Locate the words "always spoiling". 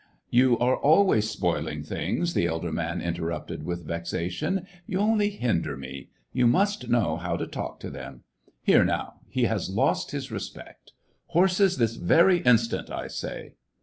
0.77-1.83